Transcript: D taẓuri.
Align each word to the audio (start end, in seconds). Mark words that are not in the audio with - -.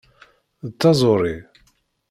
D 0.67 0.69
taẓuri. 0.79 1.37